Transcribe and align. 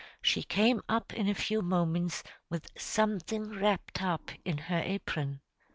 She 0.23 0.41
came 0.41 0.81
up 0.89 1.13
in 1.13 1.29
a 1.29 1.35
few 1.35 1.61
moments 1.61 2.23
with 2.49 2.71
something 2.75 3.51
wrapped 3.51 4.01
up 4.01 4.31
in 4.43 4.57
her 4.57 4.81
apron. 4.83 5.41